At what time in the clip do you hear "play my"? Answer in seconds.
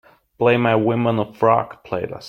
0.39-0.73